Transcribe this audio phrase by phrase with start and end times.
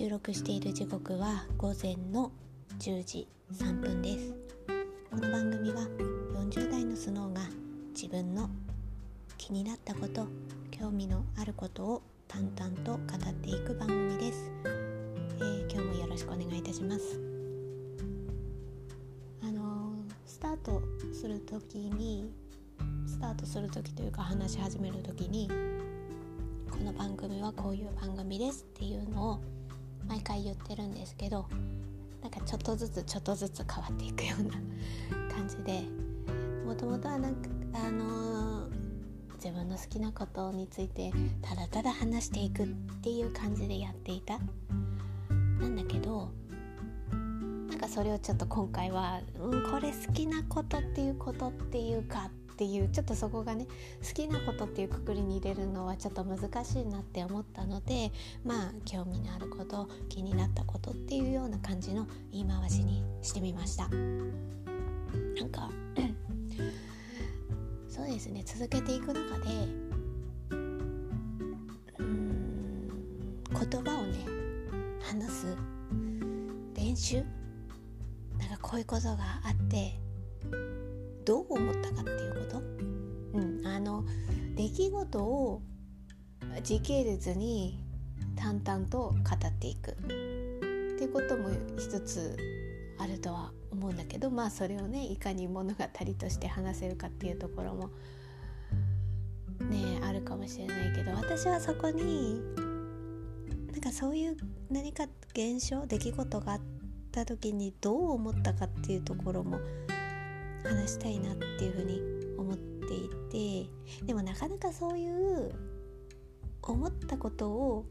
[0.00, 2.32] 収録している時刻は午前の
[2.78, 4.34] 10時3分です。
[5.10, 5.82] この番組は
[6.36, 7.42] 40代のスノーが
[7.94, 8.48] 自分の
[9.36, 10.26] 気になったこと
[10.70, 17.20] 興味のあることを淡々と語っていく番組です、えー、今日もよろしくお願いいたします。
[19.42, 20.80] あのー、スタート
[21.12, 22.32] する時に
[23.06, 25.46] スタートする時というか話し始める時に
[26.70, 29.59] この番組はこういう番組ですっていうのを
[30.10, 31.46] 毎回言ってるんですけど
[32.20, 34.50] なんかちょっとずつちょっとずつ変わっていくような
[35.32, 35.84] 感じで
[36.66, 38.70] もともとはなんかあのー、
[39.36, 42.66] 自分の好きなことについてただただ話していくっ
[43.02, 44.40] ていう感じでやっていた。
[45.60, 46.32] なんだけど
[47.68, 53.66] なんかそれをちょっと今回は、うん、これ好きなことっていうことっていうかっていうちょっとそこがね
[54.06, 58.12] 好きなことっていうくくりに入れるのはちょっと難しいなって思ったので
[58.44, 63.88] まあ興味のあること気になったことっていうような感じの言い回しにしてみました。
[63.88, 65.70] なんか
[67.88, 69.46] そうですね続けていく中で
[70.50, 72.88] うん
[73.48, 74.26] 言葉をね
[75.02, 75.56] 話す
[76.74, 77.24] 練習？
[78.38, 79.98] なんかこういうことがあって
[81.30, 82.62] どう思ったかっていうこと、
[83.38, 84.04] うん、あの
[84.56, 85.62] 出来事を
[86.64, 87.84] 時系列に
[88.34, 89.92] 淡々と語っていく。
[89.92, 89.94] っ
[90.98, 92.36] ていうことも一つ
[92.98, 95.84] あるとは思うんだけどまあそれをねいかに物語
[96.18, 97.90] として話せるかっていうところも
[99.60, 102.40] ねあるかもしれないけど私はそこに
[103.72, 104.36] なんかそういう
[104.68, 106.60] 何か現象出来事があっ
[107.12, 109.60] た時にどう思ったかっていうところも
[110.64, 112.00] 話したいなっていうふうに
[112.38, 115.52] 思っていてでもなかなかそういう
[116.62, 117.86] 思ったことを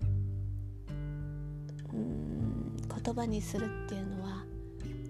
[1.93, 4.45] うん言葉にするっていうのは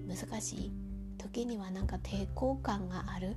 [0.08, 0.72] 難しい。
[1.18, 3.36] 時にはなんか抵抗感がある。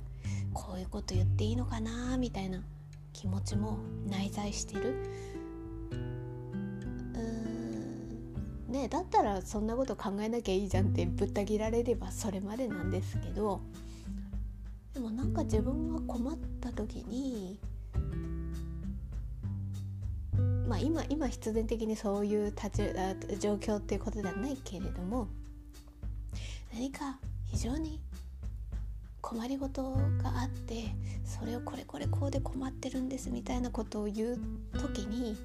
[0.53, 2.61] こういうこと言っていいのかなみたいな
[3.11, 4.95] 気持ちも内在してる。
[5.91, 7.17] う
[8.69, 8.71] ん。
[8.71, 13.61] ねだったらそんなこと考えなきゃいいじゃんってぶった切られればそれまでなんですけど
[15.33, 17.59] なんか自分が困った時に
[20.67, 25.27] まあ今今必然的にそういう立ち状況っていうことではないけれども
[26.71, 27.17] 何か
[27.47, 27.99] 非常に
[29.21, 30.93] 困りごとがあって
[31.25, 34.39] それをこれこれこうで困ってるんですみたいなことを言う
[34.77, 35.35] 時に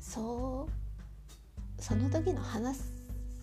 [0.00, 0.66] そ
[1.78, 2.78] うその時の話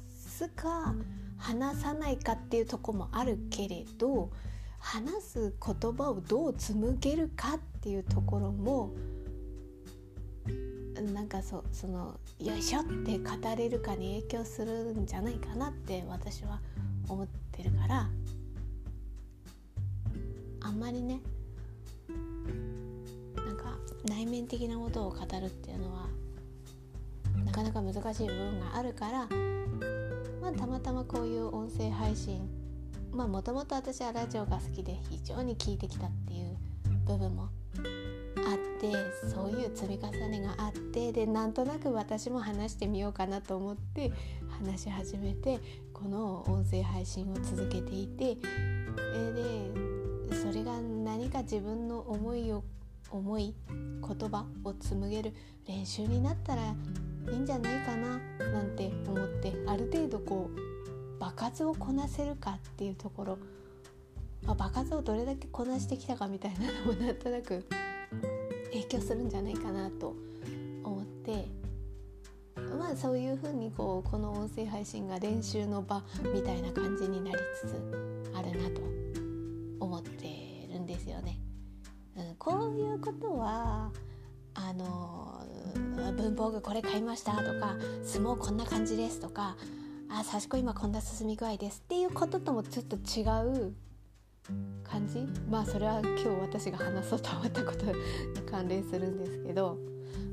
[0.10, 0.96] すか
[1.38, 4.32] 話さないかっていうとこもあるけれど
[4.80, 8.92] 話す言葉をどう紡げるかっていうところも
[11.14, 16.60] なんかそそのよいしょって語れるかに影響するんじゃないかなって私は
[17.08, 18.10] 思ってるから
[20.62, 21.20] あんまりね
[23.36, 26.08] なんか内面的なことを語るっていうのは
[27.46, 29.28] なかなか難しい部分があるから
[30.46, 32.48] まあ、たまたまこういう音声配信
[33.12, 36.56] まあもともと私はラジオが好きで非常に聞いてきたっていう
[37.08, 38.92] 部分もあって
[39.28, 44.12] そういう積み重ねがあってでなんとなく私も話してみようかなと思って
[44.62, 45.60] 話し始めて
[45.92, 48.38] この音声配信を続けていて
[49.16, 49.72] え
[50.30, 52.64] でそれが何か自分の思いを
[53.10, 55.34] 思い言葉を紡げる
[55.68, 56.76] 練習になったら
[57.32, 58.20] いいんじゃないかな
[58.52, 63.38] なんて思ってある程度こう場数をこなせるかっていうところ、
[64.44, 67.66] まあ、場数をどれだけこなしてきたかみたいなのもなんとなく
[68.72, 70.16] 影響するんじゃないかなと
[70.84, 71.48] 思って
[72.78, 78.82] まあそういうふうにこうこの音声配信が練習の場みたいな感じになりつつあるなと
[79.80, 81.40] 思ってるんですよね。
[82.18, 83.92] うん、こういうことは
[84.54, 85.35] あの
[86.18, 89.58] 文房具これ買いましたとか相撲こんな感じですとか
[90.10, 93.24] あ刺し子今こんな進み具合ですっていうことともちょっと違
[93.68, 93.74] う
[94.84, 95.28] 感じ？
[95.50, 97.94] まあそれは今日私が話そうと思ったことに
[98.50, 99.78] 関連するんですけど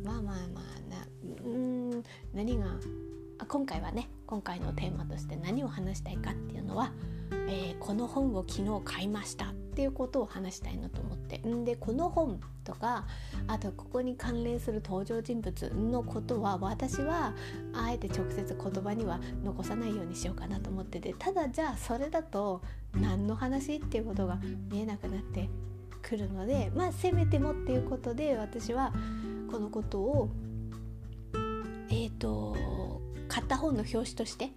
[0.05, 1.06] まあまあまあな
[1.44, 2.02] うん
[2.34, 2.67] 何が
[3.49, 6.93] 今回はね今回のテーマとして何を話したいかっていうのは、
[7.49, 9.52] えー、この本を昨日買いました。
[9.72, 11.38] っていうことを話したいなと思って。
[11.38, 13.06] んでこの本とか
[13.48, 17.34] あとここに関連する登場人物のことは私は
[17.74, 21.14] あえて直接言葉には残さないようにしようかなと思ってて。
[21.19, 22.60] ただじゃあそれだと
[22.94, 24.38] 何の話っていうことが
[24.70, 25.48] 見えなくなって
[26.02, 28.92] くるのでまあせめてもっていうことで私は
[29.50, 30.28] このことを
[31.88, 34.50] えっ、ー、と買った本の表紙として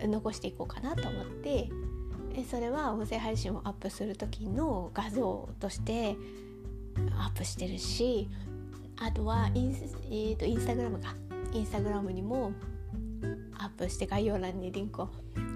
[0.00, 1.68] 残していこうかなと思って
[2.42, 6.16] それは音声配信をアップする時の画像として
[7.18, 8.28] アップしてるし
[9.00, 11.14] あとはインス,、えーと、インスタグラムか。
[11.52, 12.52] インスタグラムにも
[13.58, 15.06] アップして概要欄にリンクを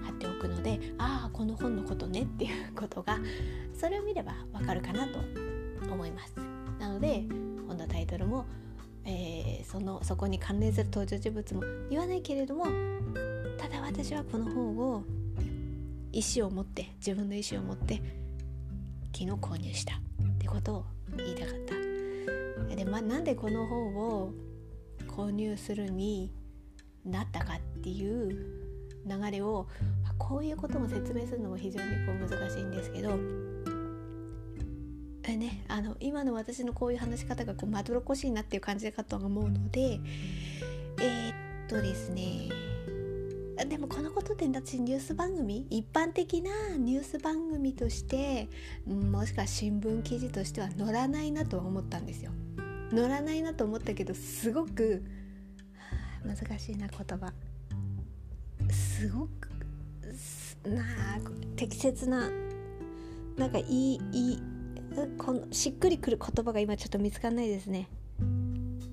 [0.05, 3.19] 貼っておくのでああこの本のことねっていうことが
[3.73, 5.19] それを見ればわかるかなと
[5.91, 6.33] 思います。
[6.79, 7.25] なので
[7.67, 8.45] 本のタイトルも、
[9.03, 12.65] えー、そのそこに関連する登場人物も言わないけれども
[13.57, 15.03] ただ私はこの本を
[16.11, 18.01] 意思を持って自分の意思を持って
[19.13, 19.97] 昨日購入したっ
[20.37, 20.85] てことを
[21.17, 22.75] 言いたかった。
[22.75, 24.31] で、まあ、なんでこの本を
[25.07, 26.31] 購入するに
[27.05, 28.69] なったかっていう
[29.05, 29.67] 流れを、
[30.03, 33.17] まあ、こういうことも説明するのも非常にこう難しいんですけど
[35.23, 39.99] えね、あの今の私のこういう話し方がこうまどろっこしいなっていう感じかと思うので
[40.99, 42.49] えー、っとですね
[43.67, 45.67] でもこのことって私ニュース番組？
[45.69, 48.47] 一般的なニュース番組として
[48.87, 52.31] もしくは新聞記事としては載らないなとは思ったんですよ。
[52.91, 55.03] 載らないなと思ったけどすごく
[56.23, 57.33] 難しいな言葉。
[58.71, 59.49] すごく
[60.67, 60.83] な
[61.55, 62.29] 適切な
[63.37, 64.39] なんかいいいい
[65.17, 67.87] このしっくりくる言葉が今ちょっと見つかんないですね。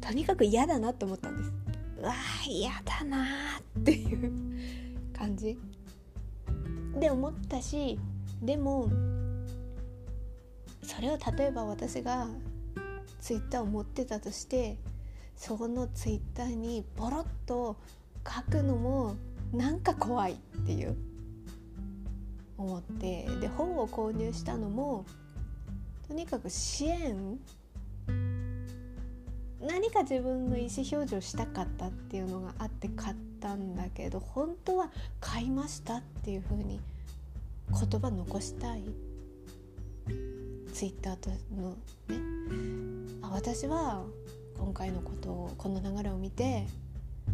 [0.01, 1.53] とにかく嫌だなと思ったんです。
[2.07, 2.15] わ
[2.47, 3.27] 嫌だな
[3.81, 4.33] っていう
[5.17, 5.59] 感じ。
[6.99, 7.99] で思ったし
[8.41, 8.89] でも
[10.83, 12.29] それを例えば私が
[13.21, 14.79] ツイッターを持ってたとして
[15.37, 17.77] そのツイッターにボロッと
[18.27, 19.17] 書くのも
[19.53, 20.97] なんか怖いっていう
[22.57, 25.05] 思ってで本を購入したのも
[26.09, 27.39] とにかく支援
[29.61, 36.81] 何か自分の意思表示をしたかったっていうのがあって買ったんだけど本当は買いましたっていう風に
[37.71, 38.83] 言葉残したい。
[40.73, 41.77] ツイッターとの
[42.09, 42.17] ね。
[43.23, 44.05] あ私は
[44.59, 46.67] 今回のことをこの流れを見て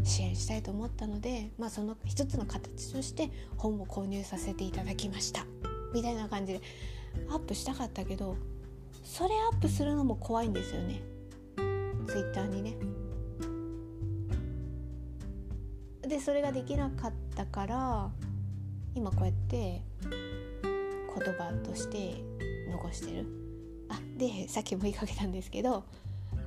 [0.04, 5.44] 支援したいと思ったので、まあ、その一つの形として本を購入させていただきました。
[5.92, 6.60] みたいな感じで
[7.28, 8.36] アップしたかったけど
[9.04, 11.00] それアップするのも怖いんですよね。
[12.06, 12.74] ツイッターにね。
[16.02, 18.10] でそれができなかったから
[18.94, 19.82] 今こうやって
[20.12, 22.22] 言葉として
[22.70, 23.26] 残してる。
[23.88, 25.84] あでさっきも言いかけたんですけど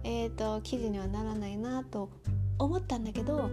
[0.04, 2.10] えっ、ー、と記事にはならないなと
[2.58, 3.50] 思ったんだけど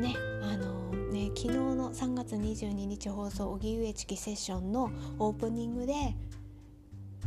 [0.00, 5.94] ねあのね昨日の3月22日放送荻上チキセッションのオープニングで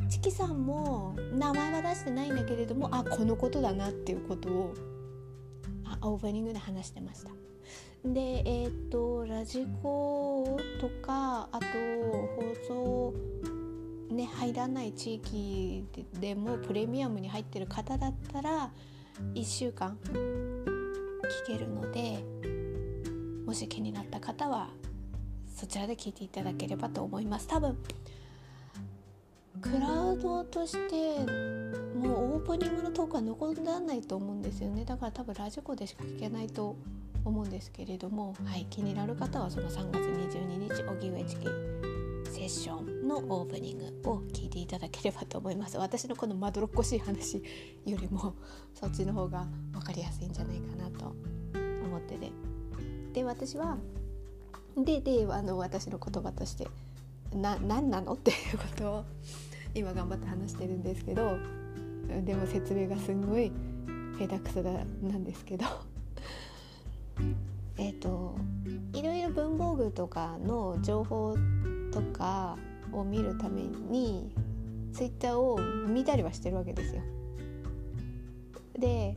[0.10, 4.74] チキさんも名前は出してないんだけれどもあこのことだなっていうことを
[5.86, 7.32] あオープニングで話してました。
[8.04, 11.66] でえっ、とラジコとかあと
[12.68, 13.14] 放送
[14.14, 15.86] ね入らない地域
[16.20, 18.72] でもプレミアムに入ってる方だったら
[19.34, 22.24] 1週間聞けるので
[23.46, 24.70] もし気になった方は
[25.56, 27.78] そちらで聞いていただければと思います多分
[29.72, 31.26] クラウドとして
[31.96, 34.86] もうオープニングのトークは残らないと思うんですよね。
[34.86, 36.76] だから多分ラジコでしか聞けないと
[37.24, 41.48] 思うんですけれども、はい、気になる方はその3月22日荻上チキ
[42.32, 45.78] セッションのオープニングを聞いていただければと思います。
[45.78, 47.38] 私のこのまどろっこしい話
[47.86, 48.36] よりも
[48.76, 51.16] そっちの方が分かりやすいんじゃないかなと
[51.84, 52.32] 思ってで
[53.14, 53.78] で私は
[54.78, 56.68] でであの私の言葉として
[57.34, 58.14] な何なの？
[58.14, 59.06] っていうことを
[59.76, 61.38] 今頑張って話してるんですけど
[62.24, 63.52] でも説明がすんごい
[64.18, 65.66] 下手くそだなんですけど
[67.78, 68.36] えっと
[68.94, 71.36] いろいろ文房具とかの情報
[71.92, 72.58] とか
[72.94, 74.32] を見るために
[74.94, 77.02] ツイッターを見たりはしてるわけですよ。
[78.80, 79.16] で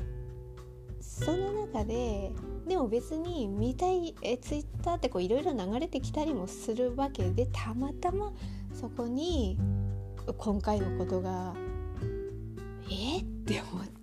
[1.00, 2.32] その中で
[2.66, 8.32] でも別に見たいえツイッターっていろいろ流れてきたりもするわけでたまたま
[8.72, 9.58] そこに
[10.36, 11.54] 今回のことが
[12.90, 13.98] えって思って。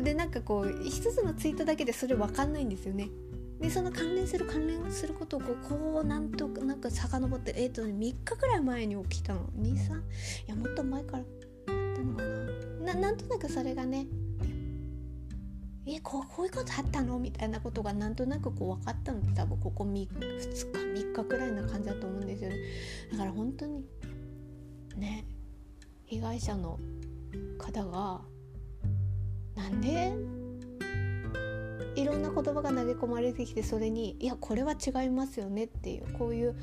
[0.02, 3.10] でなんかこう一つのツイートだけでそれ分かんないんですよね。
[3.60, 10.02] でその関連する関連することをこうこうなんとなんか遡ってえっ、ー、と、3日ぐらい前に起きたの？23い
[10.46, 11.26] やもっと前からあっ
[11.94, 12.22] たのか
[12.84, 12.94] な。
[12.94, 14.06] ななんとなくそれがね
[15.86, 17.18] えこうこういうことあったの？
[17.18, 22.56] みたいなことがなんとなくこう分かったのって多分ここ2日3日くらいな感じだと思うんですよね。
[23.12, 23.84] だから本当に
[24.96, 25.26] ね
[26.06, 26.78] 被害者の
[27.58, 28.20] 方が
[29.56, 30.12] なんで
[31.94, 36.54] いろんな言葉が投げ込まれてきてそれにいやこれは違いますよねっていうこういう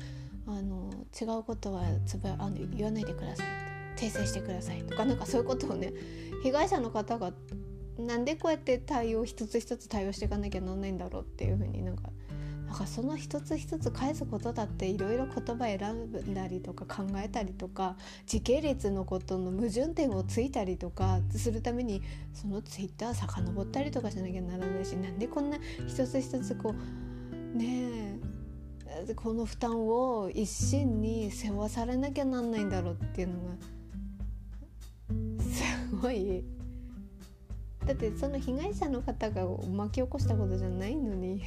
[0.46, 3.46] あの違うことはつぶあの言わないでください
[3.96, 5.92] 訂正してくださいとかなんかそういうことをね
[6.42, 7.32] 被害者の方が
[8.06, 12.10] なんでこうやって対応一つ一つ対応していかなきゃなんないんだろうっていうふうになんか
[12.66, 22.00] なんかその一つ一つ返すことだっていろいろ言葉選んだりとか考えたりとか時系列のことの矛盾点をついたりとかするために
[22.32, 28.20] そのツイッター遡ったりとかしなきゃならないしなんでこんな一つ一つこうね
[28.86, 33.54] えこの負担を一心に背負わされなきゃなんないんだろうっていうのが
[35.42, 36.44] すごい
[37.90, 41.42] だってその被害者の方が巻き起こしたことじゃないのに。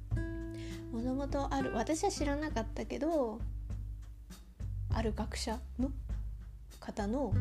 [0.92, 1.72] もともとある。
[1.74, 3.40] 私は知らなかったけど
[4.90, 5.92] ある学者の
[6.78, 7.32] 方の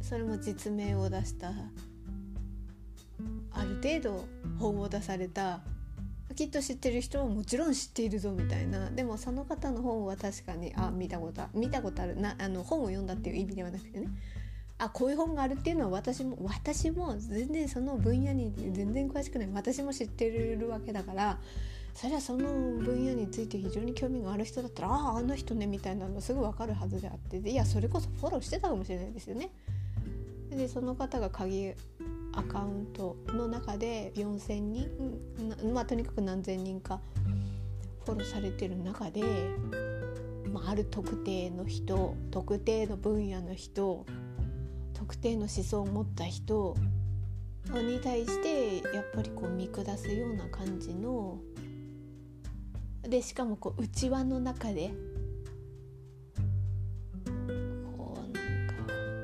[0.00, 1.52] それも実名を出した
[3.50, 4.24] ある程度
[4.60, 5.62] 本を出された
[6.36, 8.90] きっと知ってる人はもちろん知っているぞみたいな。
[8.90, 12.14] でもその方の本は確かにあ見たこと見たことある。
[12.14, 14.06] なあの本を読んだっていう意味ではなくてね。
[14.78, 21.38] あこういう本があるっていうのは私も私も全然その分野に全然詳しくない私も知ってるわけだから
[21.94, 29.50] それはその分野について非常に興味がある人だったらあああの人ねみたいなのすぐ分かるはずであっていやそれこそフォローしてたかもしれないですよね。
[30.50, 31.72] でその方が鍵
[32.34, 37.00] アカウントの中で4,000人まあとにかく何千人か
[38.04, 39.22] フォローされてる中で、
[40.52, 44.04] まあ、ある特定の人特定の分野の人
[45.06, 46.76] 特定の思想を持った人
[47.72, 51.38] に対してやっぱりこう見下すような感じの
[53.02, 54.90] でしかもこう内輪の中で
[57.96, 58.74] こうなんか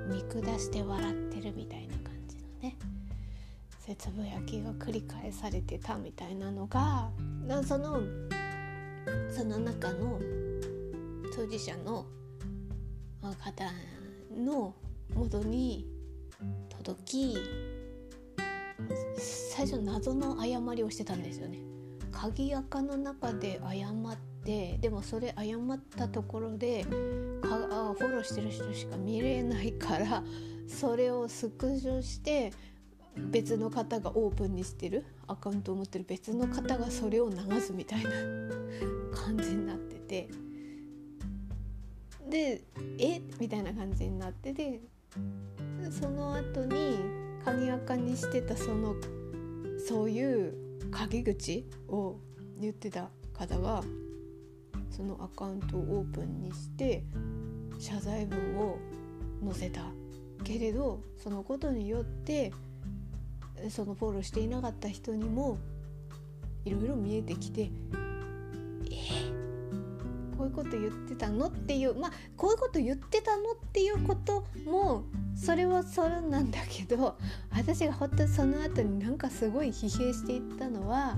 [0.09, 2.77] 見下して笑ってるみたいな感じのね
[3.85, 7.11] そうつぶやきが繰り返されてたみたいなのが
[7.45, 8.01] なその
[9.29, 10.21] その中の
[11.35, 12.07] 当事者の
[13.21, 13.65] 方
[14.33, 14.77] の
[15.15, 15.87] もとに
[16.71, 17.37] 届き
[19.19, 21.59] 最初謎の誤りをしてたんですよね。
[22.11, 30.23] 鍵垢の中で謝ってでもそれ謝ったところでかフォローしてる人しか見れないから
[30.69, 32.53] それをスクショして
[33.17, 38.11] 別の方がオープンにしてるアカウントを持ってる別の方がそれを流すみたいな
[39.15, 40.29] 感じになってて
[42.29, 42.63] で
[42.99, 43.21] え？
[43.39, 44.81] みたいな感じになってて
[45.91, 46.99] その後に
[47.45, 48.95] 鍵垢にしてたその
[49.87, 50.55] そういう
[50.91, 52.17] 陰口を
[52.61, 53.83] 言ってた方が
[54.91, 57.03] そのアカウントをオープンにして
[57.79, 58.79] 謝罪文を
[59.45, 59.83] 載せた
[60.45, 62.53] けれどそのことによって
[63.71, 65.59] そのフォローしていなかった人にも
[66.65, 67.71] いろいろ見えてきて
[70.53, 75.05] こと言ってたのっていうまあこういうこと言ってたのっていうことも
[75.35, 77.17] それはそれなんだけど
[77.51, 81.17] 私がほんとその後になんかすごい疲弊していったのは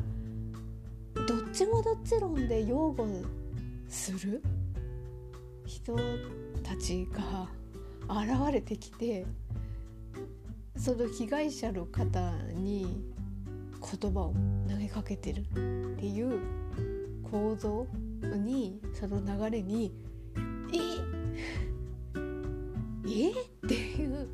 [1.28, 3.06] どっちもどっち論で擁護
[3.88, 4.42] する？
[5.66, 5.96] 人
[6.62, 7.48] たちが
[8.08, 9.24] 現れてきて
[10.76, 13.02] その被害者の方に
[14.00, 14.34] 言葉を
[14.68, 15.44] 投げかけてるっ
[15.98, 16.38] ていう
[17.30, 17.86] 構造
[18.24, 19.92] にその流れに
[20.72, 20.78] 「え？
[23.06, 23.30] え？
[23.30, 23.34] っ
[23.68, 24.28] ていう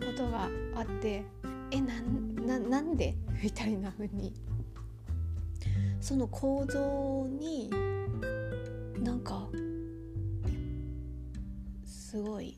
[0.00, 1.24] ことがあって
[1.70, 4.32] 「えなんなんで?」みたいな風に。
[5.98, 7.68] その構造に
[9.02, 9.48] なんか
[11.84, 12.54] すごい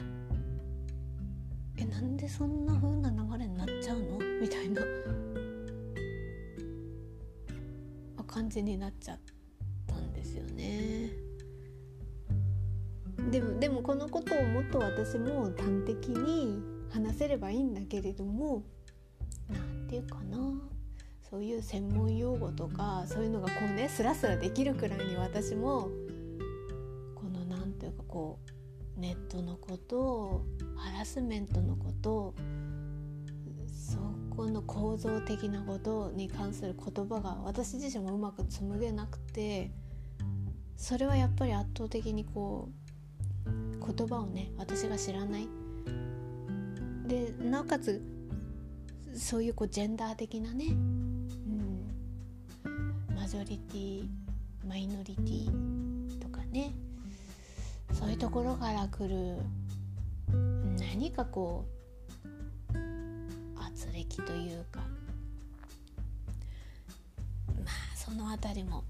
[1.78, 4.18] えなんでそんな風な流れになっちゃうの？
[4.42, 4.82] みたいな。
[8.28, 9.37] 感じになっちゃった
[13.38, 18.64] でもでもこのことをもっと私も端的に話せればいいんだけれども
[19.48, 20.38] 何て言うかな。
[21.30, 25.90] そういう専門用語とかそういうのがこうねスラスラできるくらいに私も
[27.14, 28.38] この何ていうかこ
[28.96, 30.42] うネットのこと
[30.74, 32.34] ハラスメントのこと
[33.70, 33.98] そ
[34.34, 39.70] この構造的なことに関する言葉が私自身もうまく紡げなくて
[40.78, 42.87] それはやっぱり圧倒的にこう
[43.94, 45.48] 言葉をね私が知らない。
[47.06, 48.02] でなおかつ
[49.14, 51.80] そういうこうジェンダー的なねうん、
[53.16, 54.04] マジョリティ
[54.68, 56.72] マイノリティとかね
[57.92, 59.38] そういうところから来る
[60.78, 61.64] 何かこ
[62.74, 62.78] う
[63.58, 64.80] 圧力というか
[67.64, 68.84] まあその辺りも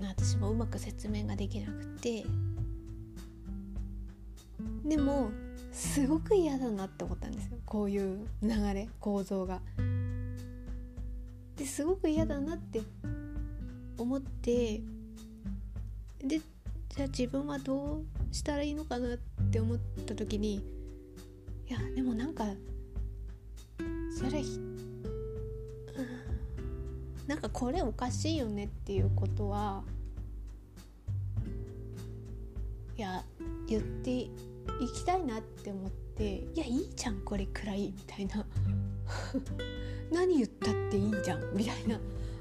[0.00, 2.24] 私もうまく説明ができなくて。
[4.86, 5.30] でも
[5.72, 9.60] すごく嫌だなって思ったんですよこういう流れ構造が。
[11.56, 12.82] ですごく嫌だなって
[13.98, 14.82] 思って
[16.18, 19.18] でじゃあ自分はどうしたらいいのかなっ
[19.50, 22.44] て思った時にいやでもなんか
[24.18, 24.42] それ
[27.26, 29.82] なんかこれおかしいよねっていうことは
[32.96, 33.24] いや
[33.66, 34.28] 言って
[34.80, 38.46] いきたいなって思っていやいいじゃんこれくらいみたいな。
[40.12, 42.00] 何言ったっていいじゃんみたいな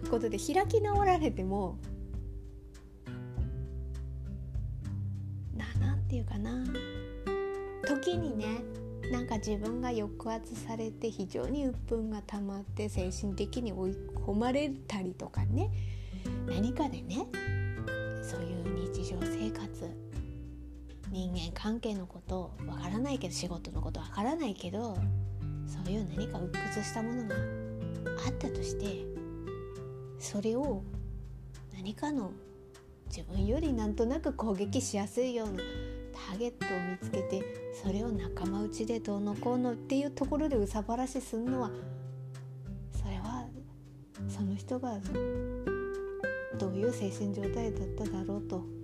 [0.10, 1.78] ことで開き直られても
[5.56, 6.64] ななんていうかな。
[7.88, 8.46] 時にね
[9.12, 13.92] なんか自分が抑圧されて非常に鬱憤が溜まって精神的に追い
[14.26, 15.70] 込まれたりとかね。
[16.48, 17.28] 何かでね
[21.16, 24.98] 人間関係のことわからないけど仕事のことわからないけど
[25.66, 27.36] そういう何か鬱屈したものが
[28.28, 29.06] あったとして
[30.20, 30.84] それを
[31.74, 32.34] 何かの
[33.08, 35.64] 自分よりなんとなく攻撃しやすいような
[36.12, 41.72] ターゲットを見つけてそれを仲間内でどうのこうのっていうところでうさばらしすんのは
[42.92, 43.46] それは
[44.28, 45.00] その人が
[46.60, 48.75] どういう精神状態だっただろうと。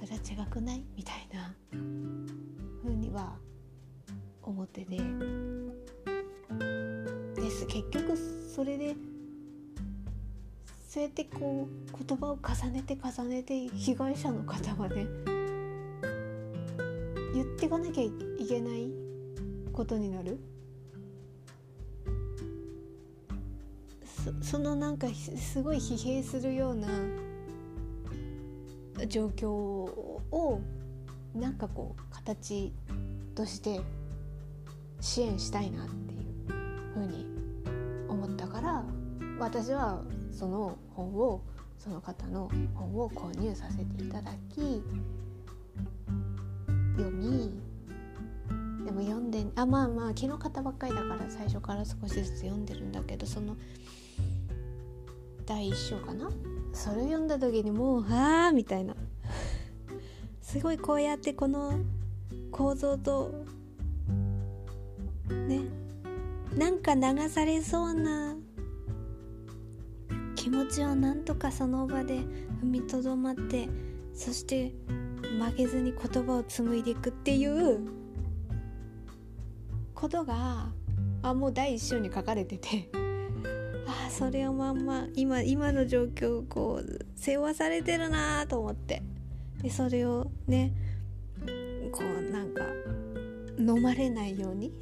[0.00, 0.84] それは違くない？
[0.96, 1.54] みたいな。
[2.82, 3.36] ふうには
[4.42, 4.96] 思ってて。
[7.34, 7.66] です。
[7.66, 8.96] 結局それで
[10.88, 15.06] そうやってこう言葉を重ねて重ねて被害者の方はね
[17.34, 18.10] 言っていかなきゃい
[18.48, 18.90] けない
[19.72, 20.38] ことになる。
[24.42, 26.88] そのなんかすごい疲弊するような
[29.06, 30.60] 状況を
[31.34, 32.72] なんかこう形
[33.34, 33.80] として
[35.00, 37.26] 支援したいなっていうふうに
[38.08, 38.84] 思ったから
[39.38, 41.42] 私はその本を
[41.78, 44.82] その方の本を購入させていただき
[46.96, 47.52] 読み
[48.84, 53.56] でも読んであまあまあ昨日買ったばっかりだから最初から少しずつ読んでるんだけどその
[55.46, 56.30] 第一章かな？
[56.72, 58.94] それ読んだ時にもうああみたいな。
[60.48, 61.74] すごいこうやってこの
[62.50, 63.44] 構造と
[65.28, 65.60] ね
[66.56, 68.34] なんか流されそうな
[70.34, 72.24] 気持ちをなんとかその場で踏
[72.62, 73.68] みとどまって
[74.14, 74.72] そして
[75.38, 77.80] 負けずに言葉を紡いでいくっていう
[79.94, 80.68] ことが
[81.22, 83.07] あもう第一章に書かれてて。
[84.18, 89.00] それをまんま今今の状況をこう背負わされてるなと思って。
[89.62, 90.72] でそれをね
[91.92, 92.64] こうなんか
[93.58, 94.72] 飲まれないように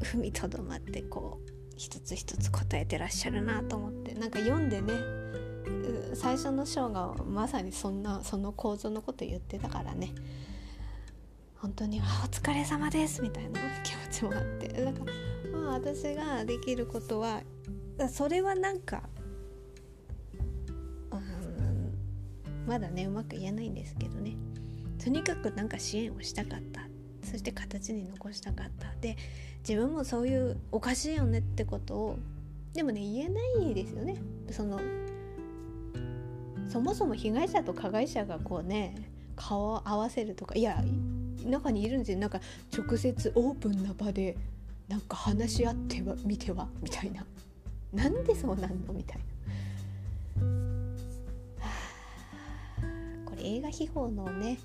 [0.00, 4.14] 踏みとどまってこう一つ一つ答えてらっしゃるなと思って。
[4.14, 4.92] なんか読んでね
[6.14, 10.12] 最初の章がまさにそんなその構造のこと言ってたからね。
[11.56, 14.68] 本当に「お疲れ様です」みたいな気持ちもあって。
[14.68, 15.00] だか
[15.66, 17.42] 私ができることは
[18.08, 19.02] それはなんか
[21.12, 21.94] うん
[22.66, 24.36] まだねうまく言えないんですけどね。
[25.02, 26.82] とにかくなんか支援をしたかった。
[27.22, 28.94] そして形に残したかった。
[29.00, 29.16] で
[29.66, 32.18] 自分もそういうおかしいよねってことを
[32.72, 34.16] でもね言えないですよね。
[34.50, 34.80] その
[36.68, 38.94] そもそも被害者と加害者がこうね
[39.36, 40.82] 顔を合わせるとかいや
[41.44, 42.18] 中にいるんですよ。
[42.18, 42.40] なんか
[42.76, 44.36] 直接オープンな場で
[44.88, 47.26] なんか話し合ってはみてはみたいな。
[47.92, 48.92] なんでそうなんの？
[48.92, 49.24] みたいな。
[53.24, 54.58] これ映画秘宝のね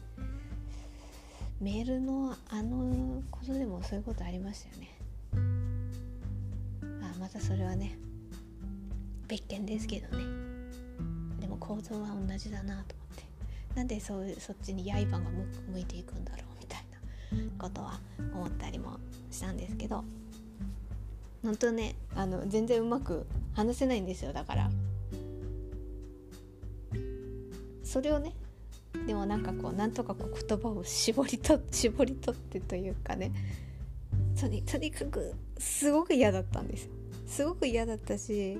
[1.60, 4.90] メールのあのことでもそういうことありましたよね。
[7.04, 7.98] あまたそれはね
[9.28, 10.24] 別件ですけどね。
[11.40, 13.24] でも構造は同じだなと思って。
[13.76, 15.20] なんでそうそっちに刃が
[15.72, 16.51] 向いていくんだろう。
[17.58, 18.00] ことは
[18.34, 20.04] 思ったりもしたんですけど
[21.44, 24.70] 本当ねあの全然うまく話せないんですよだから。
[27.92, 28.34] それをね
[29.06, 33.34] でもなんかこうなんとかこう言葉を絞りと絞り取ってというかね
[34.40, 36.90] とにとにかくすごく嫌だったんです
[37.28, 38.58] すごく嫌だったし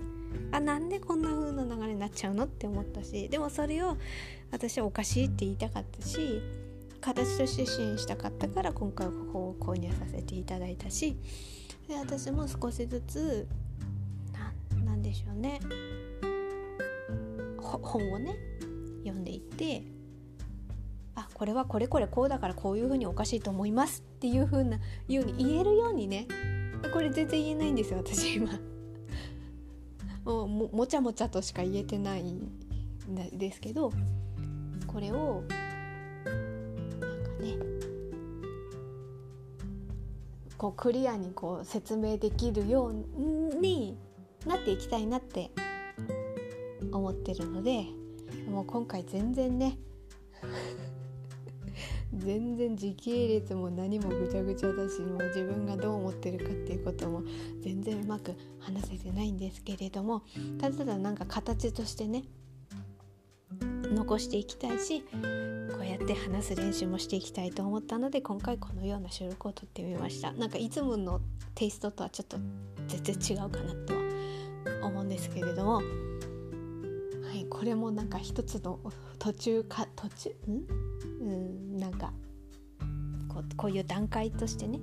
[0.52, 3.96] あなんでこんな風な流れになっちゃうのって思ったしでもそれを
[4.52, 6.42] 私はおかしいって言いたかったし
[7.02, 11.18] 形として支援したかったから今回ここを購入させていただいたし
[11.88, 13.48] で私も少しずつ
[14.86, 15.60] 何ででしょうね。
[17.62, 18.38] 本をね
[19.04, 19.84] 読んでいって
[21.16, 24.02] あこれはこれこれこうだからこういうふうにおかしいと思います。
[24.02, 26.28] っていうふうなように言えるようにね。
[26.94, 28.52] これ全然言えないんですよ私今。
[30.24, 32.50] もももちゃもちゃとしか言えてないん
[33.34, 33.92] ですけど
[34.88, 35.44] これを
[40.62, 42.94] こうクリアにこう説明できるよう
[43.60, 43.98] に
[44.46, 45.50] なっていきたいなって
[46.92, 47.86] 思ってるので
[48.48, 49.80] もう今回全然ね
[52.14, 57.24] 全然時系列も何もぐちゃぐちゃだしもう自分がどう思ってるかっていうことも
[57.62, 60.22] 全然うまく話せてないんですけれども
[60.60, 62.26] ただただなんか形としてね
[63.92, 65.04] 残していきたいし
[66.02, 70.32] って話す練習もしていきたいと思ったので今回このような収録を撮ってみました。
[70.34, 71.22] なんかいつもの
[71.54, 72.38] テイストとはちょっと
[72.88, 74.02] 全然違うかなとは
[74.88, 75.76] 思うんですけれども。
[75.76, 75.82] は
[77.38, 78.80] いこれもなんか一つの
[79.20, 80.30] 途中か途中？
[80.50, 80.66] ん？
[81.22, 82.12] うんなんか
[83.30, 84.80] こうこういう段階としてね。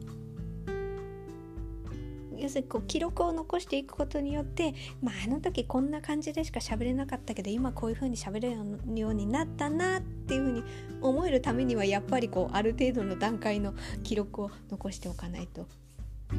[2.36, 10.62] 要するにこう記録を残していくことによって、まあ、あの時こんな感じでしか喋れなかったけど今こういう風に喋れるようになったなってっていう風に
[11.00, 15.66] 思えるためにはやっぱりこうある程度の段階の記録を残しておかないと。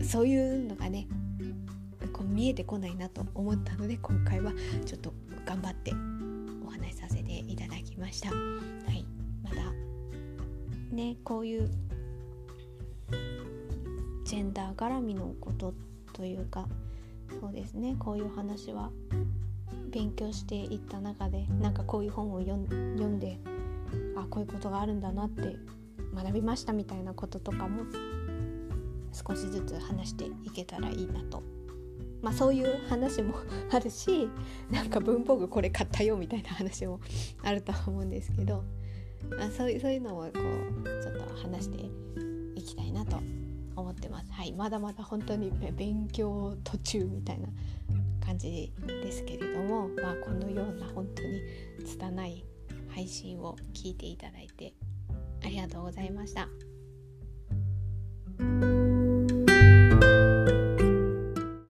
[0.04, 1.08] そういうのがね
[2.14, 4.52] こう見えてこないなと思ったので今回は
[4.86, 5.12] ちょっと
[5.44, 5.92] 頑張って
[6.64, 8.30] お話しさせていただきました。
[8.30, 8.36] は
[8.94, 9.04] い、
[9.44, 9.64] まだ
[10.92, 11.68] ねこういう
[14.24, 15.74] ジェンダー絡みのこと
[16.14, 16.68] というか
[17.42, 17.96] そうですね。
[17.98, 18.92] こういう話は
[19.90, 23.40] 勉強していった中でなんかこういう本を読んで
[24.16, 25.58] あこういうことがあるんだなって
[26.14, 27.84] 学びましたみたいなこととかも
[29.12, 31.44] 少しずつ話していけたらいいなと
[32.22, 33.36] まあそういう話も
[33.72, 34.30] あるし
[34.70, 37.00] なんか文房具これ買ったよみたいな話も
[37.44, 38.64] あるとは思うんですけど、
[39.38, 40.34] まあ、そういうそういうのをこう
[41.02, 41.90] ちょっと話して
[42.56, 43.18] いきたいなと
[43.76, 44.32] 思ってます。
[44.32, 47.48] はい、まだまだ本当に勉強途中みたいな
[48.26, 51.42] 感じですけれども、まあ、このような本当に
[51.86, 52.46] 拙い
[53.00, 54.74] 配信を聞いていただいて
[55.42, 56.50] ありがとうございました。